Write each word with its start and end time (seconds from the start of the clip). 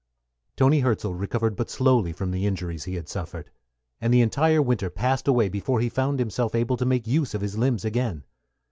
_Toni 0.55 0.81
Hirzel 0.81 1.13
recovered 1.13 1.55
but 1.55 1.69
slowly 1.69 2.11
from 2.11 2.31
the 2.31 2.47
injuries 2.47 2.85
he 2.85 2.95
had 2.95 3.07
suffered, 3.07 3.51
and 4.01 4.11
the 4.11 4.21
entire 4.21 4.59
winter 4.59 4.89
passed 4.89 5.27
away 5.27 5.47
before 5.47 5.79
he 5.79 5.89
found 5.89 6.17
himself 6.17 6.55
able 6.55 6.77
to 6.77 6.87
make 6.87 7.05
use 7.05 7.35
of 7.35 7.41
his 7.41 7.55
limbs 7.55 7.85
again. 7.85 8.23